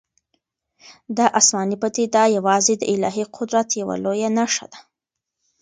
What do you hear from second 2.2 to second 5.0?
یوازې د الهي قدرت یوه لویه نښه ده.